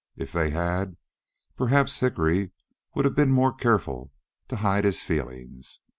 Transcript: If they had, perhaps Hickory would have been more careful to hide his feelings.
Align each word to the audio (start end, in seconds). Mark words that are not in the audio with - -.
If 0.15 0.31
they 0.31 0.49
had, 0.49 0.97
perhaps 1.55 1.99
Hickory 1.99 2.53
would 2.95 3.05
have 3.05 3.13
been 3.13 3.29
more 3.29 3.53
careful 3.53 4.11
to 4.47 4.55
hide 4.55 4.83
his 4.83 5.03
feelings. 5.03 5.81